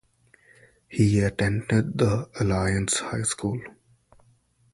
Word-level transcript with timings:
He 0.89 1.19
attended 1.19 1.95
the 1.99 2.27
Alliance 2.39 2.97
High 3.01 3.21
School. 3.21 3.61